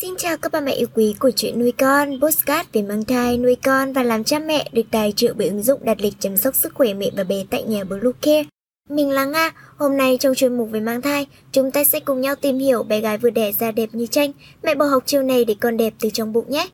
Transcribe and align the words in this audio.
Xin 0.00 0.16
chào 0.16 0.36
các 0.36 0.52
bà 0.52 0.60
mẹ 0.60 0.72
yêu 0.72 0.86
quý 0.94 1.14
của 1.18 1.30
chuyện 1.30 1.58
nuôi 1.58 1.72
con, 1.72 2.20
postcard 2.20 2.68
về 2.72 2.82
mang 2.82 3.04
thai, 3.04 3.38
nuôi 3.38 3.56
con 3.64 3.92
và 3.92 4.02
làm 4.02 4.24
cha 4.24 4.38
mẹ 4.38 4.68
được 4.72 4.82
tài 4.90 5.12
trợ 5.16 5.34
bởi 5.36 5.48
ứng 5.48 5.62
dụng 5.62 5.84
đặt 5.84 6.00
lịch 6.00 6.14
chăm 6.18 6.36
sóc 6.36 6.54
sức 6.54 6.74
khỏe 6.74 6.94
mẹ 6.94 7.10
và 7.16 7.24
bé 7.24 7.44
tại 7.50 7.62
nhà 7.62 7.84
Blue 7.84 8.12
Care. 8.22 8.44
Mình 8.88 9.10
là 9.10 9.24
Nga, 9.24 9.50
hôm 9.76 9.96
nay 9.96 10.16
trong 10.20 10.34
chuyên 10.34 10.56
mục 10.56 10.68
về 10.70 10.80
mang 10.80 11.02
thai, 11.02 11.26
chúng 11.52 11.70
ta 11.70 11.84
sẽ 11.84 12.00
cùng 12.00 12.20
nhau 12.20 12.34
tìm 12.34 12.58
hiểu 12.58 12.82
bé 12.82 13.00
gái 13.00 13.18
vừa 13.18 13.30
đẻ 13.30 13.52
ra 13.52 13.70
đẹp 13.70 13.88
như 13.92 14.06
tranh, 14.06 14.32
mẹ 14.62 14.74
bầu 14.74 14.88
học 14.88 15.02
chiều 15.06 15.22
này 15.22 15.44
để 15.44 15.56
con 15.60 15.76
đẹp 15.76 15.94
từ 16.00 16.10
trong 16.12 16.32
bụng 16.32 16.50
nhé. 16.50 16.68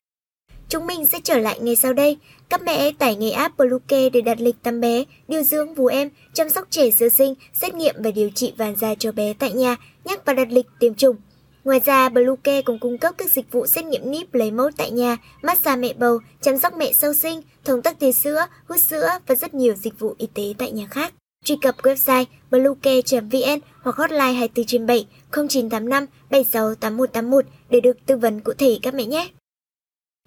Chúng 0.68 0.86
mình 0.86 1.06
sẽ 1.06 1.18
trở 1.24 1.38
lại 1.38 1.58
ngay 1.60 1.76
sau 1.76 1.92
đây. 1.92 2.16
Các 2.48 2.62
mẹ 2.62 2.78
hãy 2.78 2.92
tải 2.92 3.16
ngay 3.16 3.30
app 3.30 3.56
Bluecare 3.56 4.10
để 4.10 4.20
đặt 4.20 4.40
lịch 4.40 4.56
tắm 4.62 4.80
bé, 4.80 5.04
điều 5.28 5.42
dưỡng 5.42 5.74
vú 5.74 5.86
em, 5.86 6.10
chăm 6.32 6.50
sóc 6.50 6.66
trẻ 6.70 6.90
sơ 6.90 7.08
sinh, 7.08 7.34
xét 7.54 7.74
nghiệm 7.74 7.94
và 7.98 8.10
điều 8.10 8.30
trị 8.30 8.52
vàng 8.56 8.76
da 8.80 8.94
cho 8.94 9.12
bé 9.12 9.34
tại 9.38 9.52
nhà, 9.52 9.76
nhắc 10.04 10.24
và 10.24 10.32
đặt 10.32 10.48
lịch 10.50 10.66
tiêm 10.80 10.94
chủng. 10.94 11.16
Ngoài 11.64 11.80
ra, 11.84 12.08
Bluecare 12.08 12.62
cũng 12.62 12.78
cung 12.78 12.98
cấp 12.98 13.14
các 13.18 13.32
dịch 13.32 13.52
vụ 13.52 13.66
xét 13.66 13.84
nghiệm 13.84 14.10
níp 14.10 14.34
lấy 14.34 14.50
mẫu 14.50 14.70
tại 14.76 14.90
nhà, 14.90 15.16
massage 15.42 15.76
mẹ 15.76 15.92
bầu, 15.92 16.18
chăm 16.40 16.58
sóc 16.58 16.74
mẹ 16.76 16.92
sau 16.92 17.14
sinh, 17.14 17.42
thống 17.64 17.82
tắc 17.82 17.98
tia 17.98 18.12
sữa, 18.12 18.46
hút 18.68 18.80
sữa 18.80 19.08
và 19.26 19.34
rất 19.34 19.54
nhiều 19.54 19.74
dịch 19.74 19.98
vụ 19.98 20.14
y 20.18 20.26
tế 20.34 20.54
tại 20.58 20.72
nhà 20.72 20.86
khác. 20.90 21.14
Truy 21.44 21.56
cập 21.62 21.76
website 21.82 22.24
bluecare.vn 22.50 23.60
hoặc 23.80 23.96
hotline 23.96 24.32
24 24.32 24.66
trên 24.66 24.86
7 24.86 25.06
0985 25.30 26.06
76 26.30 26.74
8181 26.74 27.44
để 27.70 27.80
được 27.80 28.06
tư 28.06 28.16
vấn 28.16 28.40
cụ 28.40 28.52
thể 28.58 28.78
các 28.82 28.94
mẹ 28.94 29.04
nhé. 29.04 29.28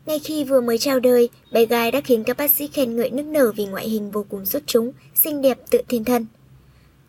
Ngay 0.05 0.19
khi 0.19 0.43
vừa 0.43 0.61
mới 0.61 0.77
chào 0.77 0.99
đời, 0.99 1.29
bé 1.51 1.65
gái 1.65 1.91
đã 1.91 2.01
khiến 2.01 2.23
các 2.23 2.37
bác 2.37 2.51
sĩ 2.51 2.67
khen 2.67 2.95
ngợi 2.95 3.09
nức 3.09 3.25
nở 3.25 3.51
vì 3.55 3.65
ngoại 3.65 3.89
hình 3.89 4.11
vô 4.11 4.25
cùng 4.29 4.45
xuất 4.45 4.63
chúng, 4.65 4.91
xinh 5.15 5.41
đẹp 5.41 5.57
tự 5.69 5.81
thiên 5.87 6.03
thân. 6.03 6.25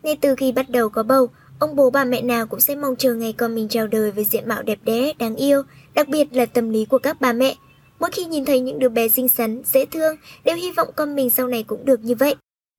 Ngay 0.03 0.17
từ 0.21 0.35
khi 0.35 0.51
bắt 0.51 0.69
đầu 0.69 0.89
có 0.89 1.03
bầu, 1.03 1.27
ông 1.59 1.75
bố 1.75 1.89
bà 1.89 2.03
mẹ 2.03 2.21
nào 2.21 2.47
cũng 2.47 2.59
sẽ 2.59 2.75
mong 2.75 2.95
chờ 2.95 3.13
ngày 3.13 3.33
con 3.33 3.55
mình 3.55 3.67
chào 3.69 3.87
đời 3.87 4.11
với 4.11 4.23
diện 4.23 4.47
mạo 4.47 4.63
đẹp 4.63 4.79
đẽ, 4.83 5.13
đáng 5.19 5.35
yêu, 5.35 5.63
đặc 5.93 6.07
biệt 6.07 6.27
là 6.31 6.45
tâm 6.45 6.69
lý 6.69 6.85
của 6.85 6.97
các 6.97 7.21
bà 7.21 7.33
mẹ. 7.33 7.55
Mỗi 7.99 8.11
khi 8.11 8.25
nhìn 8.25 8.45
thấy 8.45 8.59
những 8.59 8.79
đứa 8.79 8.89
bé 8.89 9.07
xinh 9.07 9.27
xắn, 9.27 9.61
dễ 9.65 9.85
thương, 9.85 10.15
đều 10.43 10.55
hy 10.55 10.71
vọng 10.71 10.89
con 10.95 11.15
mình 11.15 11.29
sau 11.29 11.47
này 11.47 11.63
cũng 11.63 11.85
được 11.85 11.99
như 12.03 12.15
vậy. 12.15 12.35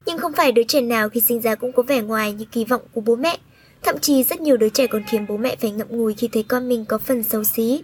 Nhưng 0.06 0.18
không 0.18 0.32
phải 0.32 0.52
đứa 0.52 0.62
trẻ 0.62 0.80
nào 0.80 1.08
khi 1.08 1.20
sinh 1.20 1.40
ra 1.40 1.54
cũng 1.54 1.72
có 1.72 1.82
vẻ 1.82 2.02
ngoài 2.02 2.32
như 2.32 2.44
kỳ 2.52 2.64
vọng 2.64 2.82
của 2.92 3.00
bố 3.00 3.16
mẹ. 3.16 3.38
Thậm 3.82 3.98
chí 3.98 4.24
rất 4.24 4.40
nhiều 4.40 4.56
đứa 4.56 4.68
trẻ 4.68 4.86
còn 4.86 5.02
khiến 5.08 5.26
bố 5.28 5.36
mẹ 5.36 5.56
phải 5.56 5.70
ngậm 5.70 5.86
ngùi 5.90 6.14
khi 6.14 6.28
thấy 6.32 6.42
con 6.42 6.68
mình 6.68 6.84
có 6.84 6.98
phần 6.98 7.22
xấu 7.22 7.44
xí. 7.44 7.82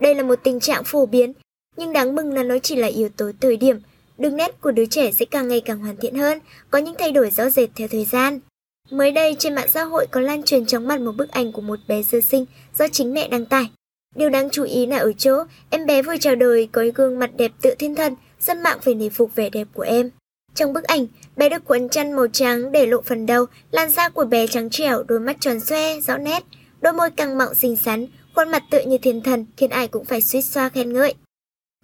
Đây 0.00 0.14
là 0.14 0.22
một 0.22 0.38
tình 0.42 0.60
trạng 0.60 0.84
phổ 0.84 1.06
biến, 1.06 1.32
nhưng 1.76 1.92
đáng 1.92 2.14
mừng 2.14 2.32
là 2.32 2.42
nó 2.42 2.58
chỉ 2.58 2.76
là 2.76 2.86
yếu 2.86 3.08
tố 3.08 3.30
thời 3.40 3.56
điểm. 3.56 3.78
Đường 4.18 4.36
nét 4.36 4.60
của 4.60 4.70
đứa 4.70 4.86
trẻ 4.86 5.12
sẽ 5.12 5.24
càng 5.24 5.48
ngày 5.48 5.60
càng 5.60 5.78
hoàn 5.78 5.96
thiện 5.96 6.14
hơn, 6.14 6.38
có 6.70 6.78
những 6.78 6.94
thay 6.98 7.12
đổi 7.12 7.30
rõ 7.30 7.50
rệt 7.50 7.70
theo 7.76 7.88
thời 7.88 8.04
gian. 8.04 8.40
Mới 8.90 9.10
đây 9.10 9.36
trên 9.38 9.54
mạng 9.54 9.68
xã 9.70 9.84
hội 9.84 10.06
có 10.10 10.20
lan 10.20 10.42
truyền 10.42 10.66
chóng 10.66 10.88
mặt 10.88 11.00
một 11.00 11.12
bức 11.16 11.30
ảnh 11.30 11.52
của 11.52 11.62
một 11.62 11.78
bé 11.88 12.02
sơ 12.02 12.20
sinh 12.20 12.46
do 12.78 12.88
chính 12.88 13.14
mẹ 13.14 13.28
đăng 13.28 13.46
tải. 13.46 13.70
Điều 14.16 14.30
đáng 14.30 14.48
chú 14.50 14.64
ý 14.64 14.86
là 14.86 14.98
ở 14.98 15.12
chỗ 15.12 15.44
em 15.70 15.86
bé 15.86 16.02
vừa 16.02 16.16
chào 16.16 16.34
đời 16.34 16.68
có 16.72 16.84
gương 16.94 17.18
mặt 17.18 17.30
đẹp 17.36 17.52
tự 17.62 17.74
thiên 17.78 17.94
thần, 17.94 18.14
dân 18.40 18.62
mạng 18.62 18.78
phải 18.82 18.94
nể 18.94 19.08
phục 19.08 19.34
vẻ 19.34 19.50
đẹp 19.50 19.68
của 19.74 19.82
em. 19.82 20.10
Trong 20.54 20.72
bức 20.72 20.84
ảnh, 20.84 21.06
bé 21.36 21.48
được 21.48 21.62
quấn 21.66 21.88
chăn 21.88 22.12
màu 22.12 22.26
trắng 22.28 22.72
để 22.72 22.86
lộ 22.86 23.02
phần 23.02 23.26
đầu, 23.26 23.46
làn 23.70 23.90
da 23.90 24.08
của 24.08 24.24
bé 24.24 24.46
trắng 24.46 24.70
trẻo, 24.70 25.02
đôi 25.02 25.20
mắt 25.20 25.36
tròn 25.40 25.60
xoe, 25.60 26.00
rõ 26.00 26.16
nét, 26.16 26.44
đôi 26.80 26.92
môi 26.92 27.10
căng 27.10 27.38
mọng 27.38 27.54
xinh 27.54 27.76
xắn, 27.76 28.06
khuôn 28.34 28.50
mặt 28.50 28.62
tựa 28.70 28.80
như 28.80 28.98
thiên 28.98 29.20
thần 29.22 29.46
khiến 29.56 29.70
ai 29.70 29.88
cũng 29.88 30.04
phải 30.04 30.20
suýt 30.20 30.42
xoa 30.42 30.68
khen 30.68 30.92
ngợi. 30.92 31.14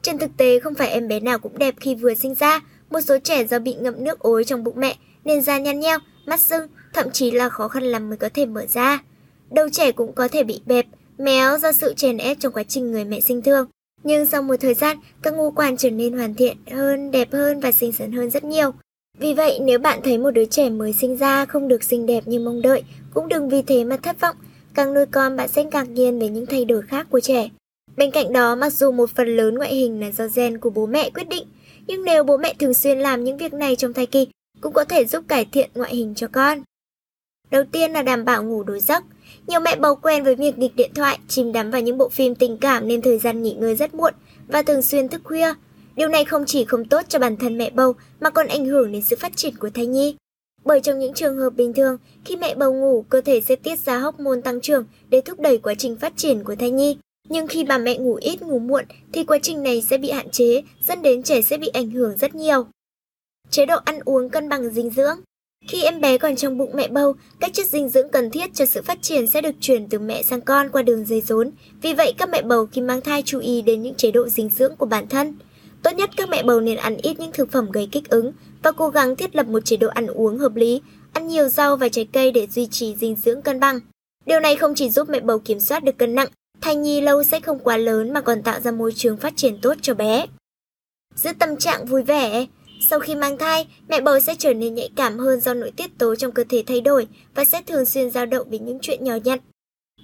Trên 0.03 0.19
thực 0.19 0.31
tế 0.37 0.61
không 0.61 0.75
phải 0.75 0.91
em 0.91 1.09
bé 1.09 1.21
nào 1.21 1.39
cũng 1.39 1.59
đẹp 1.59 1.75
khi 1.81 1.95
vừa 1.95 2.15
sinh 2.15 2.35
ra, 2.35 2.61
một 2.91 3.01
số 3.01 3.19
trẻ 3.19 3.45
do 3.45 3.59
bị 3.59 3.75
ngậm 3.75 4.05
nước 4.05 4.19
ối 4.19 4.45
trong 4.45 4.65
bụng 4.65 4.81
mẹ 4.81 4.97
nên 5.25 5.43
da 5.43 5.59
nhăn 5.59 5.81
nheo, 5.81 5.99
mắt 6.27 6.41
sưng, 6.41 6.67
thậm 6.93 7.11
chí 7.13 7.31
là 7.31 7.49
khó 7.49 7.69
khăn 7.69 7.83
lắm 7.83 8.09
mới 8.09 8.17
có 8.17 8.29
thể 8.35 8.47
mở 8.47 8.67
ra. 8.67 9.03
Đầu 9.51 9.69
trẻ 9.69 9.93
cũng 9.93 10.13
có 10.13 10.29
thể 10.29 10.43
bị 10.43 10.61
bẹp, 10.67 10.87
méo 11.19 11.59
do 11.59 11.73
sự 11.73 11.95
chèn 11.95 12.17
ép 12.17 12.41
trong 12.41 12.53
quá 12.53 12.63
trình 12.63 12.91
người 12.91 13.05
mẹ 13.05 13.21
sinh 13.21 13.43
thương. 13.43 13.67
Nhưng 14.03 14.27
sau 14.27 14.43
một 14.43 14.57
thời 14.61 14.75
gian, 14.75 14.97
các 15.23 15.35
ngũ 15.35 15.51
quan 15.51 15.77
trở 15.77 15.91
nên 15.91 16.13
hoàn 16.13 16.35
thiện 16.35 16.57
hơn, 16.71 17.11
đẹp 17.11 17.33
hơn 17.33 17.61
và 17.61 17.73
xinh 17.73 17.93
xắn 17.93 18.13
hơn 18.13 18.31
rất 18.31 18.45
nhiều. 18.45 18.71
Vì 19.19 19.35
vậy, 19.35 19.59
nếu 19.63 19.79
bạn 19.79 20.01
thấy 20.05 20.19
một 20.19 20.31
đứa 20.31 20.45
trẻ 20.45 20.71
mới 20.71 20.93
sinh 20.93 21.17
ra 21.17 21.47
không 21.47 21.69
được 21.69 21.85
xinh 21.85 22.07
đẹp 22.07 22.29
như 22.29 22.41
mong 22.41 22.63
đợi, 22.63 22.83
cũng 23.15 23.29
đừng 23.29 23.49
vì 23.49 23.63
thế 23.63 23.85
mà 23.85 23.97
thất 23.97 24.21
vọng. 24.21 24.37
Càng 24.75 24.95
nuôi 24.95 25.07
con 25.07 25.37
bạn 25.37 25.49
sẽ 25.49 25.65
ngạc 25.65 25.91
nhiên 25.91 26.19
về 26.19 26.29
những 26.29 26.47
thay 26.47 26.65
đổi 26.65 26.83
khác 26.83 27.07
của 27.11 27.21
trẻ. 27.21 27.49
Bên 27.97 28.11
cạnh 28.11 28.33
đó, 28.33 28.57
mặc 28.57 28.71
dù 28.71 28.91
một 28.93 29.11
phần 29.11 29.37
lớn 29.37 29.55
ngoại 29.55 29.75
hình 29.75 30.01
là 30.01 30.11
do 30.11 30.27
gen 30.35 30.59
của 30.59 30.71
bố 30.71 30.87
mẹ 30.87 31.11
quyết 31.11 31.29
định, 31.29 31.45
nhưng 31.87 32.05
nếu 32.05 32.25
bố 32.25 32.37
mẹ 32.37 32.55
thường 32.59 32.75
xuyên 32.75 32.99
làm 32.99 33.25
những 33.25 33.37
việc 33.37 33.55
này 33.55 33.77
trong 33.77 33.93
thai 33.93 34.07
kỳ, 34.07 34.29
cũng 34.61 34.73
có 34.73 34.85
thể 34.85 35.05
giúp 35.05 35.25
cải 35.29 35.45
thiện 35.45 35.71
ngoại 35.75 35.97
hình 35.97 36.15
cho 36.15 36.29
con. 36.33 36.63
Đầu 37.51 37.65
tiên 37.73 37.93
là 37.93 38.03
đảm 38.03 38.25
bảo 38.25 38.45
ngủ 38.45 38.63
đủ 38.63 38.79
giấc. 38.79 39.05
Nhiều 39.47 39.61
mẹ 39.61 39.77
bầu 39.77 39.97
quen 39.97 40.25
với 40.25 40.35
việc 40.35 40.59
nghịch 40.59 40.77
điện 40.77 40.91
thoại, 40.95 41.19
chìm 41.29 41.53
đắm 41.53 41.71
vào 41.71 41.81
những 41.81 41.99
bộ 41.99 42.09
phim 42.09 42.35
tình 42.35 42.59
cảm 42.59 42.89
nên 42.89 43.03
thời 43.03 43.19
gian 43.19 43.43
nghỉ 43.43 43.55
ngơi 43.55 43.75
rất 43.77 43.95
muộn 43.95 44.15
và 44.49 44.63
thường 44.63 44.83
xuyên 44.83 45.09
thức 45.09 45.21
khuya. 45.25 45.55
Điều 45.97 46.09
này 46.09 46.25
không 46.25 46.45
chỉ 46.47 46.65
không 46.65 46.85
tốt 46.85 47.03
cho 47.09 47.19
bản 47.19 47.37
thân 47.37 47.59
mẹ 47.59 47.71
bầu 47.71 47.95
mà 48.21 48.31
còn 48.31 48.47
ảnh 48.47 48.67
hưởng 48.67 48.93
đến 48.93 49.03
sự 49.03 49.17
phát 49.17 49.37
triển 49.37 49.57
của 49.57 49.71
thai 49.71 49.87
nhi. 49.87 50.17
Bởi 50.65 50.81
trong 50.81 50.99
những 50.99 51.15
trường 51.15 51.37
hợp 51.37 51.51
bình 51.51 51.73
thường, 51.73 51.99
khi 52.25 52.37
mẹ 52.37 52.55
bầu 52.55 52.75
ngủ, 52.75 53.05
cơ 53.09 53.21
thể 53.21 53.41
sẽ 53.41 53.57
tiết 53.57 53.79
ra 53.79 53.99
hormone 53.99 54.41
tăng 54.45 54.61
trưởng 54.61 54.85
để 55.09 55.21
thúc 55.21 55.41
đẩy 55.41 55.59
quá 55.59 55.75
trình 55.75 55.97
phát 55.97 56.13
triển 56.17 56.45
của 56.45 56.55
thai 56.55 56.71
nhi. 56.71 56.97
Nhưng 57.29 57.47
khi 57.47 57.65
bà 57.65 57.79
mẹ 57.79 57.99
ngủ 57.99 58.15
ít 58.15 58.43
ngủ 58.43 58.59
muộn 58.59 58.85
thì 59.13 59.25
quá 59.25 59.39
trình 59.43 59.63
này 59.63 59.83
sẽ 59.91 59.99
bị 59.99 60.11
hạn 60.11 60.31
chế, 60.31 60.63
dẫn 60.89 61.03
đến 61.03 61.23
trẻ 61.23 61.43
sẽ 61.43 61.57
bị 61.57 61.69
ảnh 61.69 61.91
hưởng 61.91 62.17
rất 62.17 62.35
nhiều. 62.35 62.67
Chế 63.51 63.67
độ 63.67 63.77
ăn 63.85 64.01
uống 64.05 64.31
cân 64.31 64.49
bằng 64.49 64.71
dinh 64.71 64.91
dưỡng 64.91 65.21
Khi 65.69 65.83
em 65.83 66.01
bé 66.01 66.19
còn 66.19 66.37
trong 66.37 66.59
bụng 66.59 66.71
mẹ 66.75 66.89
bầu, 66.89 67.15
các 67.41 67.53
chất 67.53 67.67
dinh 67.67 67.89
dưỡng 67.89 68.09
cần 68.09 68.31
thiết 68.31 68.51
cho 68.55 68.67
sự 68.67 68.83
phát 68.83 69.03
triển 69.03 69.27
sẽ 69.27 69.41
được 69.41 69.55
chuyển 69.61 69.89
từ 69.89 69.99
mẹ 69.99 70.23
sang 70.23 70.41
con 70.41 70.69
qua 70.69 70.83
đường 70.83 71.05
dây 71.05 71.21
rốn. 71.21 71.51
Vì 71.83 71.95
vậy, 71.95 72.15
các 72.19 72.29
mẹ 72.29 72.43
bầu 72.43 72.67
khi 72.67 72.81
mang 72.81 73.01
thai 73.01 73.23
chú 73.23 73.39
ý 73.39 73.63
đến 73.63 73.83
những 73.83 73.95
chế 73.95 74.11
độ 74.11 74.29
dinh 74.29 74.51
dưỡng 74.51 74.77
của 74.77 74.87
bản 74.87 75.09
thân. 75.09 75.35
Tốt 75.83 75.91
nhất 75.91 76.11
các 76.17 76.29
mẹ 76.29 76.43
bầu 76.43 76.61
nên 76.61 76.77
ăn 76.77 76.97
ít 76.97 77.21
những 77.21 77.33
thực 77.33 77.51
phẩm 77.51 77.71
gây 77.71 77.89
kích 77.93 78.09
ứng 78.09 78.33
và 78.63 78.73
cố 78.73 78.89
gắng 78.89 79.17
thiết 79.17 79.37
lập 79.37 79.47
một 79.47 79.65
chế 79.65 79.77
độ 79.77 79.89
ăn 79.89 80.07
uống 80.07 80.39
hợp 80.39 80.57
lý, 80.57 80.81
ăn 81.13 81.29
nhiều 81.29 81.49
rau 81.49 81.77
và 81.77 81.89
trái 81.89 82.09
cây 82.13 82.33
để 82.33 82.47
duy 82.47 82.67
trì 82.67 82.97
dinh 82.97 83.17
dưỡng 83.17 83.43
cân 83.43 83.61
bằng. 83.61 83.81
Điều 84.27 84.41
này 84.41 84.57
không 84.57 84.75
chỉ 84.75 84.91
giúp 84.91 85.09
mẹ 85.09 85.21
bầu 85.21 85.39
kiểm 85.39 85.61
soát 85.61 85.85
được 85.85 85.99
cân 85.99 86.15
nặng, 86.15 86.29
thai 86.61 86.77
nhi 86.77 87.01
lâu 87.01 87.23
sẽ 87.25 87.41
không 87.41 87.59
quá 87.59 87.77
lớn 87.77 88.13
mà 88.13 88.21
còn 88.21 88.43
tạo 88.43 88.61
ra 88.61 88.71
môi 88.71 88.93
trường 88.93 89.17
phát 89.17 89.33
triển 89.37 89.59
tốt 89.63 89.75
cho 89.83 89.95
bé. 89.95 90.27
Giữ 91.15 91.31
tâm 91.39 91.57
trạng 91.57 91.87
vui 91.87 92.03
vẻ 92.03 92.47
sau 92.89 93.01
khi 93.01 93.15
mang 93.15 93.39
thai, 93.39 93.67
mẹ 93.89 94.01
bầu 94.01 94.21
sẽ 94.21 94.35
trở 94.39 94.55
nên 94.55 94.75
nhạy 94.75 94.91
cảm 94.97 95.19
hơn 95.19 95.41
do 95.41 95.55
nội 95.55 95.73
tiết 95.77 95.99
tố 95.99 96.15
trong 96.15 96.33
cơ 96.33 96.45
thể 96.49 96.63
thay 96.67 96.81
đổi 96.81 97.07
và 97.35 97.45
sẽ 97.45 97.63
thường 97.63 97.85
xuyên 97.85 98.11
dao 98.11 98.27
động 98.27 98.47
vì 98.51 98.59
những 98.59 98.79
chuyện 98.83 99.05
nhỏ 99.05 99.15
nhặt. 99.25 99.41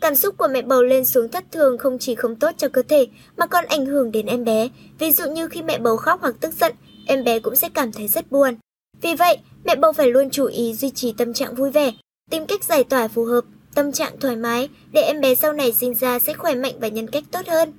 Cảm 0.00 0.16
xúc 0.16 0.34
của 0.38 0.48
mẹ 0.48 0.62
bầu 0.62 0.82
lên 0.82 1.04
xuống 1.04 1.28
thất 1.28 1.44
thường 1.53 1.78
không 1.78 1.98
chỉ 1.98 2.15
không 2.15 2.36
tốt 2.36 2.50
cho 2.56 2.69
cơ 2.69 2.82
thể 2.82 3.06
mà 3.36 3.47
còn 3.47 3.65
ảnh 3.65 3.86
hưởng 3.86 4.12
đến 4.12 4.26
em 4.26 4.44
bé. 4.44 4.69
Ví 4.98 5.12
dụ 5.12 5.31
như 5.31 5.48
khi 5.48 5.62
mẹ 5.62 5.78
bầu 5.78 5.97
khóc 5.97 6.20
hoặc 6.20 6.34
tức 6.41 6.54
giận, 6.60 6.75
em 7.06 7.25
bé 7.25 7.38
cũng 7.38 7.56
sẽ 7.56 7.69
cảm 7.75 7.92
thấy 7.92 8.09
rất 8.09 8.31
buồn. 8.31 8.54
Vì 9.03 9.15
vậy, 9.15 9.38
mẹ 9.65 9.76
bầu 9.76 9.92
phải 9.92 10.10
luôn 10.10 10.31
chú 10.31 10.47
ý 10.47 10.75
duy 10.75 10.91
trì 10.91 11.12
tâm 11.12 11.32
trạng 11.32 11.54
vui 11.54 11.70
vẻ, 11.70 11.92
tìm 12.31 12.47
cách 12.47 12.65
giải 12.65 12.84
tỏa 12.84 13.09
phù 13.09 13.25
hợp, 13.25 13.44
tâm 13.75 13.92
trạng 13.92 14.20
thoải 14.20 14.36
mái 14.36 14.69
để 14.92 15.03
em 15.03 15.20
bé 15.20 15.34
sau 15.34 15.53
này 15.53 15.72
sinh 15.72 15.94
ra 15.94 16.19
sẽ 16.19 16.34
khỏe 16.34 16.54
mạnh 16.54 16.75
và 16.81 16.88
nhân 16.88 17.06
cách 17.09 17.25
tốt 17.31 17.47
hơn. 17.48 17.72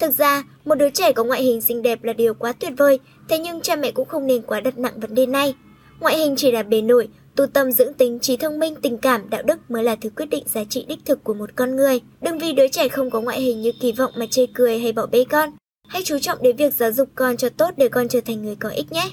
Thực 0.00 0.18
ra, 0.18 0.44
một 0.64 0.74
đứa 0.74 0.90
trẻ 0.90 1.12
có 1.12 1.24
ngoại 1.24 1.42
hình 1.42 1.60
xinh 1.60 1.82
đẹp 1.82 2.04
là 2.04 2.12
điều 2.12 2.34
quá 2.34 2.52
tuyệt 2.52 2.72
vời, 2.76 2.98
thế 3.28 3.38
nhưng 3.38 3.60
cha 3.60 3.76
mẹ 3.76 3.90
cũng 3.90 4.08
không 4.08 4.26
nên 4.26 4.42
quá 4.42 4.60
đặt 4.60 4.78
nặng 4.78 5.00
vấn 5.00 5.14
đề 5.14 5.26
này. 5.26 5.54
Ngoại 6.00 6.16
hình 6.18 6.34
chỉ 6.36 6.50
là 6.52 6.62
bề 6.62 6.82
nổi, 6.82 7.08
tu 7.36 7.46
tâm 7.46 7.72
dưỡng 7.72 7.94
tính, 7.94 8.18
trí 8.18 8.36
thông 8.36 8.58
minh, 8.58 8.74
tình 8.82 8.98
cảm, 8.98 9.30
đạo 9.30 9.42
đức 9.42 9.70
mới 9.70 9.84
là 9.84 9.96
thứ 9.96 10.10
quyết 10.16 10.26
định 10.26 10.44
giá 10.46 10.64
trị 10.64 10.84
đích 10.88 10.98
thực 11.04 11.24
của 11.24 11.34
một 11.34 11.50
con 11.56 11.76
người. 11.76 12.00
Đừng 12.20 12.38
vì 12.38 12.52
đứa 12.52 12.68
trẻ 12.68 12.88
không 12.88 13.10
có 13.10 13.20
ngoại 13.20 13.40
hình 13.40 13.62
như 13.62 13.72
kỳ 13.80 13.92
vọng 13.92 14.12
mà 14.16 14.26
chê 14.30 14.46
cười 14.54 14.78
hay 14.78 14.92
bỏ 14.92 15.06
bê 15.06 15.24
con. 15.30 15.50
Hãy 15.88 16.02
chú 16.04 16.18
trọng 16.18 16.42
đến 16.42 16.56
việc 16.56 16.74
giáo 16.74 16.92
dục 16.92 17.08
con 17.14 17.36
cho 17.36 17.48
tốt 17.48 17.70
để 17.76 17.88
con 17.88 18.08
trở 18.08 18.20
thành 18.20 18.44
người 18.44 18.56
có 18.56 18.68
ích 18.68 18.92
nhé. 18.92 19.08